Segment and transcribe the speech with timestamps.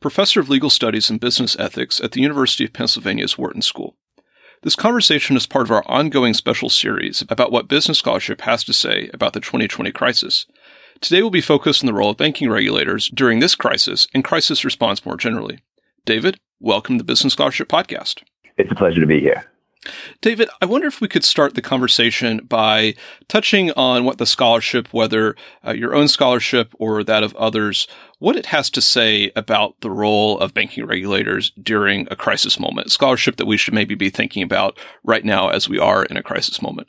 [0.00, 3.96] professor of legal studies and business ethics at the University of Pennsylvania's Wharton School.
[4.62, 8.72] This conversation is part of our ongoing special series about what business scholarship has to
[8.72, 10.46] say about the 2020 crisis.
[11.00, 14.64] Today we'll be focused on the role of banking regulators during this crisis and crisis
[14.64, 15.60] response more generally.
[16.04, 18.22] David, welcome to the Business Scholarship Podcast.
[18.56, 19.50] It's a pleasure to be here.
[20.20, 22.94] David, I wonder if we could start the conversation by
[23.28, 27.88] touching on what the scholarship, whether uh, your own scholarship or that of others,
[28.18, 32.90] what it has to say about the role of banking regulators during a crisis moment,
[32.90, 36.22] scholarship that we should maybe be thinking about right now as we are in a
[36.22, 36.88] crisis moment.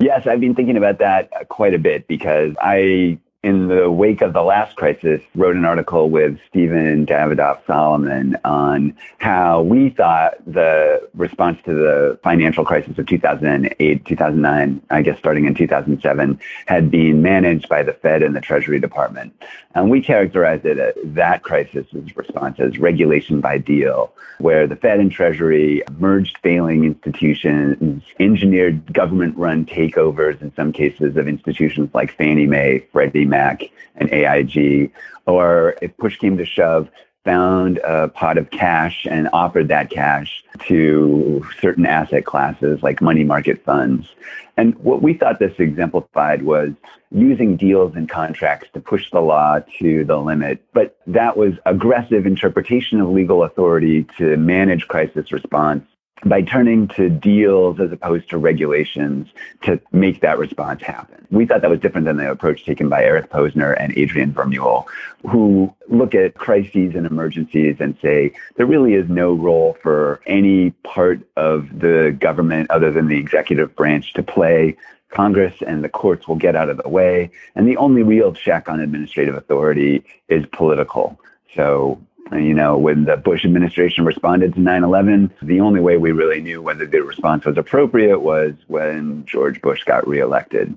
[0.00, 4.34] Yes, I've been thinking about that quite a bit because I in the wake of
[4.34, 11.08] the last crisis, wrote an article with Steven Davidoff Solomon on how we thought the
[11.14, 17.22] response to the financial crisis of 2008, 2009, I guess starting in 2007, had been
[17.22, 19.32] managed by the Fed and the Treasury Department.
[19.74, 25.00] And we characterized it as that crisis's response as regulation by deal, where the Fed
[25.00, 32.14] and Treasury merged failing institutions, engineered government run takeovers in some cases of institutions like
[32.16, 33.62] Fannie Mae, Freddie Mac,
[33.96, 34.92] and AIG,
[35.26, 36.88] or if push came to shove,
[37.24, 43.24] found a pot of cash and offered that cash to certain asset classes like money
[43.24, 44.08] market funds.
[44.56, 46.70] And what we thought this exemplified was
[47.12, 50.62] using deals and contracts to push the law to the limit.
[50.72, 55.84] But that was aggressive interpretation of legal authority to manage crisis response
[56.24, 59.28] by turning to deals as opposed to regulations
[59.62, 61.26] to make that response happen.
[61.30, 64.84] We thought that was different than the approach taken by Eric Posner and Adrian Vermeule,
[65.28, 70.70] who look at crises and emergencies and say there really is no role for any
[70.82, 74.76] part of the government other than the executive branch to play.
[75.10, 77.30] Congress and the courts will get out of the way.
[77.54, 81.18] And the only real check on administrative authority is political.
[81.54, 82.00] So
[82.32, 86.40] you know, when the Bush administration responded to 9 11, the only way we really
[86.40, 90.76] knew whether the response was appropriate was when George Bush got reelected.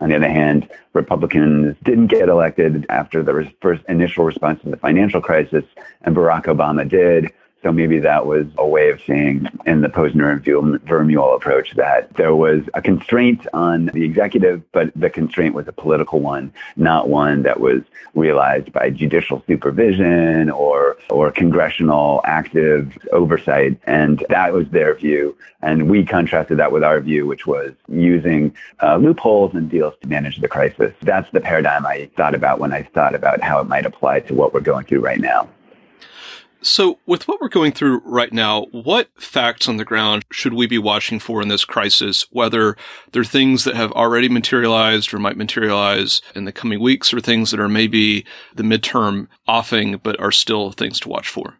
[0.00, 4.76] On the other hand, Republicans didn't get elected after the first initial response to the
[4.76, 5.64] financial crisis,
[6.02, 7.32] and Barack Obama did.
[7.64, 10.44] So maybe that was a way of saying in the Posner and
[10.84, 15.72] Vermeule approach that there was a constraint on the executive, but the constraint was a
[15.72, 17.80] political one, not one that was
[18.12, 23.80] realized by judicial supervision or, or congressional active oversight.
[23.84, 25.34] And that was their view.
[25.62, 30.08] And we contrasted that with our view, which was using uh, loopholes and deals to
[30.08, 30.92] manage the crisis.
[31.00, 34.34] That's the paradigm I thought about when I thought about how it might apply to
[34.34, 35.48] what we're going through right now.
[36.64, 40.66] So, with what we're going through right now, what facts on the ground should we
[40.66, 42.26] be watching for in this crisis?
[42.30, 42.74] Whether
[43.12, 47.50] they're things that have already materialized or might materialize in the coming weeks, or things
[47.50, 51.58] that are maybe the midterm offing but are still things to watch for?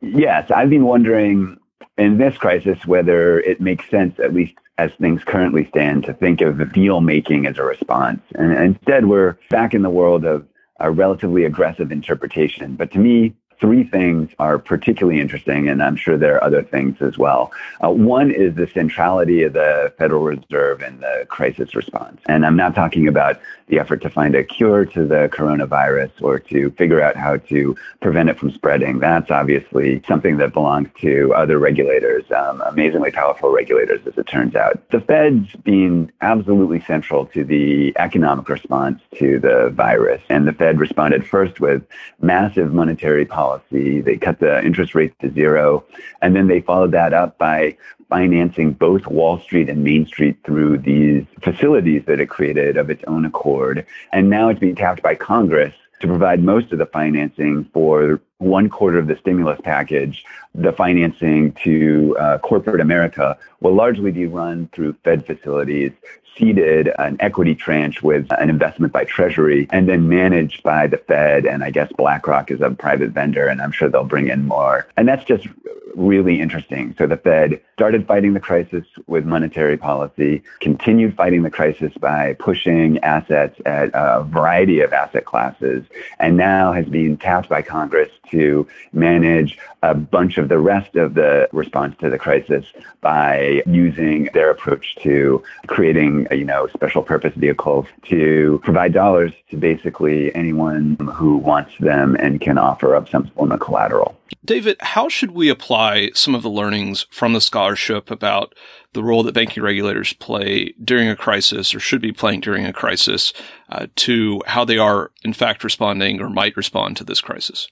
[0.00, 1.58] Yes, I've been wondering
[1.98, 6.40] in this crisis whether it makes sense, at least as things currently stand, to think
[6.40, 8.22] of deal making as a response.
[8.36, 10.46] And instead, we're back in the world of
[10.78, 12.76] a relatively aggressive interpretation.
[12.76, 17.00] But to me, three things are particularly interesting, and I'm sure there are other things
[17.00, 17.52] as well.
[17.82, 22.20] Uh, one is the centrality of the Federal Reserve in the crisis response.
[22.26, 26.40] And I'm not talking about the effort to find a cure to the coronavirus or
[26.40, 28.98] to figure out how to prevent it from spreading.
[28.98, 34.56] That's obviously something that belongs to other regulators, um, amazingly powerful regulators, as it turns
[34.56, 34.90] out.
[34.90, 40.20] The Fed's been absolutely central to the economic response to the virus.
[40.28, 41.84] And the Fed responded first with
[42.20, 44.00] massive monetary policy policy.
[44.00, 45.84] They cut the interest rates to zero.
[46.20, 47.76] And then they followed that up by
[48.08, 53.02] financing both Wall Street and Main Street through these facilities that it created of its
[53.06, 53.86] own accord.
[54.12, 58.68] And now it's being tapped by Congress to provide most of the financing for one
[58.68, 60.24] quarter of the stimulus package.
[60.54, 65.92] The financing to uh, corporate America will largely be run through Fed facilities
[66.36, 71.44] seeded an equity tranche with an investment by Treasury and then managed by the Fed.
[71.44, 74.88] And I guess BlackRock is a private vendor, and I'm sure they'll bring in more.
[74.96, 75.46] And that's just
[75.94, 76.94] really interesting.
[76.98, 82.34] So the Fed started fighting the crisis with monetary policy, continued fighting the crisis by
[82.34, 85.84] pushing assets at a variety of asset classes,
[86.18, 91.14] and now has been tapped by Congress to manage a bunch of the rest of
[91.14, 92.64] the response to the crisis
[93.00, 99.56] by using their approach to creating, you know, special purpose vehicles to provide dollars to
[99.56, 104.16] basically anyone who wants them and can offer up some form of collateral.
[104.44, 108.54] David, how should we apply some of the learnings from the scholarship about
[108.92, 112.72] the role that banking regulators play during a crisis or should be playing during a
[112.72, 113.32] crisis
[113.70, 117.68] uh, to how they are, in fact, responding or might respond to this crisis?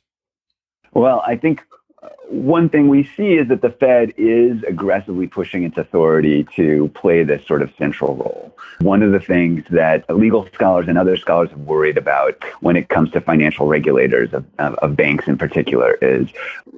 [0.93, 1.63] Well, I think
[2.31, 7.25] one thing we see is that the Fed is aggressively pushing its authority to play
[7.25, 8.57] this sort of central role.
[8.81, 12.89] One of the things that legal scholars and other scholars have worried about when it
[12.89, 16.29] comes to financial regulators of, of, of banks in particular is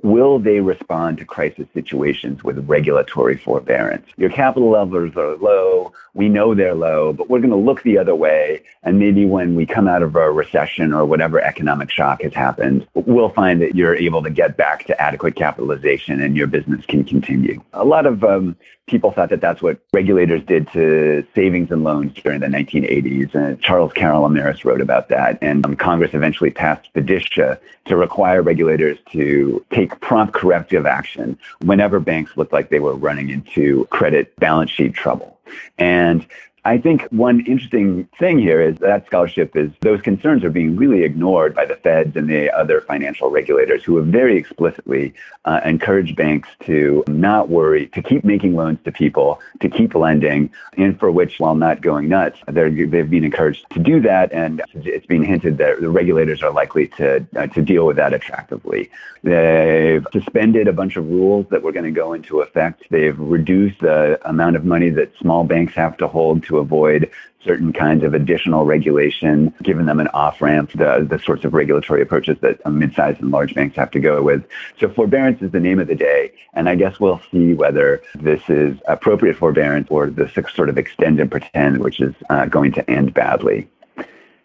[0.02, 4.06] will they respond to crisis situations with regulatory forbearance?
[4.16, 5.92] Your capital levels are low.
[6.14, 8.62] We know they're low, but we're going to look the other way.
[8.82, 12.86] And maybe when we come out of a recession or whatever economic shock has happened,
[12.94, 17.02] we'll find that you're able to get back to adequate capitalization and your business can
[17.02, 17.60] continue.
[17.72, 18.56] A lot of um,
[18.86, 23.34] people thought that that's what regulators did to savings and loans during the 1980s.
[23.34, 25.38] And Charles Calomiris wrote about that.
[25.42, 31.98] And um, Congress eventually passed FDICIA to require regulators to take prompt corrective action whenever
[31.98, 35.40] banks looked like they were running into credit balance sheet trouble.
[35.76, 36.24] And
[36.64, 41.02] I think one interesting thing here is that scholarship is those concerns are being really
[41.02, 45.12] ignored by the feds and the other financial regulators who have very explicitly
[45.44, 50.50] uh, encouraged banks to not worry, to keep making loans to people, to keep lending,
[50.76, 54.32] and for which, while not going nuts, they've been encouraged to do that.
[54.32, 58.14] And it's being hinted that the regulators are likely to, uh, to deal with that
[58.14, 58.88] attractively.
[59.24, 62.84] They've suspended a bunch of rules that were going to go into effect.
[62.90, 67.10] They've reduced the amount of money that small banks have to hold to to avoid
[67.44, 72.02] certain kinds of additional regulation, giving them an off ramp, the, the sorts of regulatory
[72.02, 74.44] approaches that mid-sized and large banks have to go with.
[74.78, 76.32] So forbearance is the name of the day.
[76.54, 81.18] And I guess we'll see whether this is appropriate forbearance or the sort of extend
[81.18, 83.68] and pretend, which is uh, going to end badly.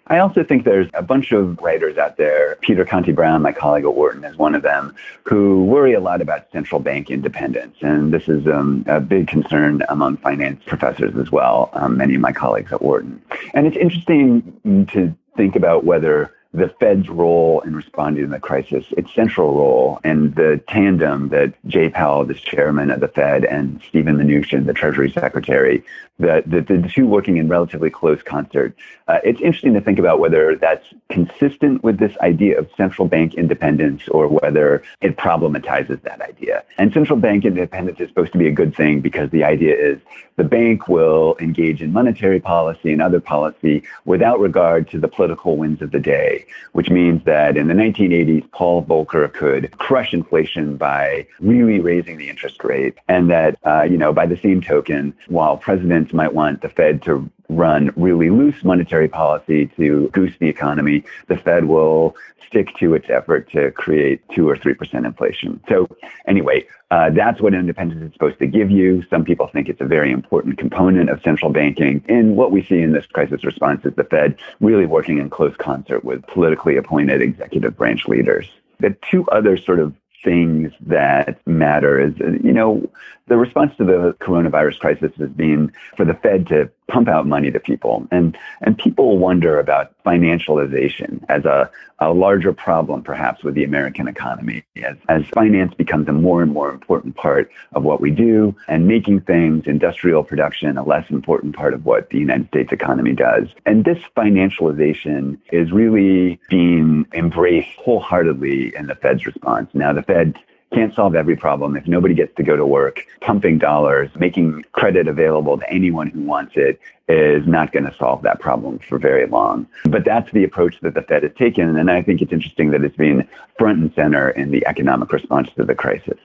[0.10, 2.56] I also think there's a bunch of writers out there.
[2.62, 6.22] Peter Conti Brown, my colleague at Wharton, is one of them, who worry a lot
[6.22, 7.78] about central bank independence.
[7.82, 12.22] And this is um, a big concern among finance professors as well, um, many of
[12.22, 13.22] my colleagues at Wharton.
[13.54, 18.86] And it's interesting to think about whether the Fed's role in responding to the crisis,
[18.98, 23.82] its central role, and the tandem that Jay Powell, the chairman of the Fed, and
[23.88, 25.84] Steven Mnuchin, the Treasury Secretary,
[26.20, 28.76] the, the, the two working in relatively close concert.
[29.08, 33.36] Uh, it's interesting to think about whether that's consistent with this idea of central bank
[33.36, 36.64] independence or whether it problematizes that idea.
[36.78, 40.00] And central bank independence is supposed to be a good thing because the idea is
[40.38, 45.58] the bank will engage in monetary policy and other policy without regard to the political
[45.58, 50.78] winds of the day, which means that in the 1980s, Paul Volcker could crush inflation
[50.78, 52.98] by really raising the interest rate.
[53.08, 57.02] And that, uh, you know, by the same token, while President might want the Fed
[57.04, 62.16] to run really loose monetary policy to goose the economy, the Fed will
[62.46, 65.62] stick to its effort to create two or three percent inflation.
[65.68, 65.88] So
[66.28, 69.04] anyway, uh, that's what independence is supposed to give you.
[69.10, 72.04] Some people think it's a very important component of central banking.
[72.08, 75.56] And what we see in this crisis response is the Fed really working in close
[75.58, 78.50] concert with politically appointed executive branch leaders.
[78.80, 79.94] The two other sort of
[80.28, 82.92] things that matter is, you know,
[83.28, 87.52] the response to the coronavirus crisis has been for the Fed to pump out money
[87.52, 88.08] to people.
[88.12, 94.08] And, and people wonder about financialization as a, a larger problem, perhaps, with the American
[94.08, 94.64] economy.
[94.84, 98.88] As, as finance becomes a more and more important part of what we do, and
[98.88, 103.48] making things, industrial production, a less important part of what the United States economy does.
[103.66, 109.70] And this financialization is really being embraced wholeheartedly in the Fed's response.
[109.74, 110.38] Now, the Fed
[110.74, 111.76] can't solve every problem.
[111.78, 116.22] If nobody gets to go to work, pumping dollars, making credit available to anyone who
[116.22, 119.66] wants it is not going to solve that problem for very long.
[119.86, 121.78] But that's the approach that the Fed has taken.
[121.78, 125.50] And I think it's interesting that it's been front and center in the economic response
[125.56, 126.20] to the crisis.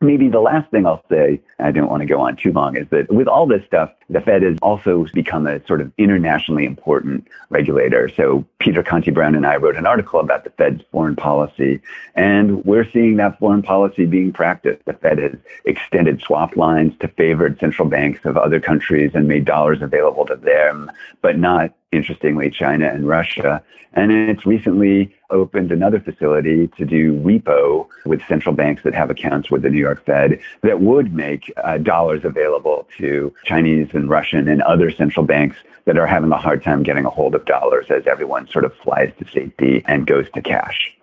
[0.00, 2.86] Maybe the last thing I'll say, I don't want to go on too long, is
[2.90, 7.26] that with all this stuff, the Fed has also become a sort of internationally important
[7.48, 8.10] regulator.
[8.14, 11.80] So Peter Conti Brown and I wrote an article about the Fed's foreign policy,
[12.16, 14.84] and we're seeing that foreign policy being practiced.
[14.84, 19.44] The Fed has extended swap lines to favored central banks of other countries and made
[19.44, 20.90] dollars available to them,
[21.22, 23.62] but not interestingly, China and Russia.
[23.94, 29.50] And it's recently opened another facility to do repo with central banks that have accounts
[29.50, 34.48] with the New York Fed that would make uh, dollars available to Chinese and Russian
[34.48, 37.86] and other central banks that are having a hard time getting a hold of dollars
[37.90, 40.94] as everyone sort of flies to safety and goes to cash.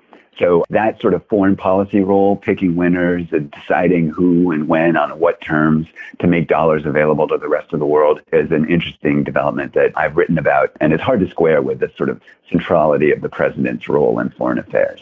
[0.42, 5.12] So that sort of foreign policy role, picking winners and deciding who and when on
[5.20, 5.86] what terms
[6.18, 9.92] to make dollars available to the rest of the world is an interesting development that
[9.96, 10.72] I've written about.
[10.82, 12.20] And it's hard to square with the sort of
[12.50, 15.00] centrality of the president's role in foreign affairs.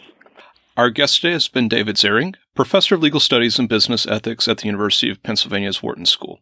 [0.76, 4.58] Our guest today has been David Zaring, professor of legal studies and business ethics at
[4.58, 6.38] the University of Pennsylvania's Wharton School.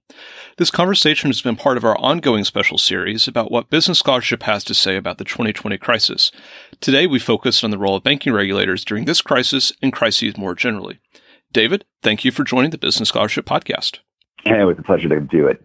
[0.58, 4.64] This conversation has been part of our ongoing special series about what business scholarship has
[4.64, 6.30] to say about the 2020 crisis.
[6.80, 10.54] Today, we focused on the role of banking regulators during this crisis and crises more
[10.54, 11.00] generally.
[11.50, 14.00] David, thank you for joining the Business Scholarship Podcast.
[14.44, 15.64] Hey, it was a pleasure to do it.